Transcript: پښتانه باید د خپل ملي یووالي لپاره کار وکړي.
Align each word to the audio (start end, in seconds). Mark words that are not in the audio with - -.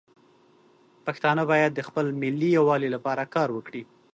پښتانه 1.05 1.43
باید 1.51 1.71
د 1.75 1.81
خپل 1.87 2.05
ملي 2.21 2.49
یووالي 2.57 2.89
لپاره 2.95 3.23
کار 3.35 3.49
وکړي. 3.53 3.83